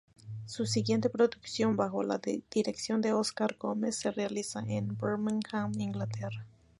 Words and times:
Su 0.47 0.65
siguiente 0.65 1.11
producción, 1.11 1.75
bajo 1.77 2.01
la 2.01 2.17
dirección 2.49 3.01
de 3.01 3.13
Óscar 3.13 3.53
Gómez, 3.59 3.97
se 3.97 4.09
realiza 4.09 4.63
en 4.65 4.97
Birmingham, 4.97 5.73
Inglaterra. 5.79 6.43